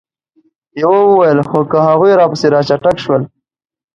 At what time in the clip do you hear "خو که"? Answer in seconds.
1.49-1.77